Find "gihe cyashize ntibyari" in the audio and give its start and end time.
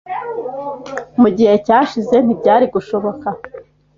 1.37-2.65